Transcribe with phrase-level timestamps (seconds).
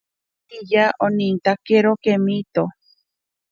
[0.49, 2.63] Maríya onintakero kemito.